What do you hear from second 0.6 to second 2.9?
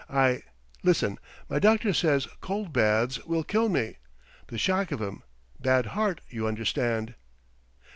listen: my doctor says cold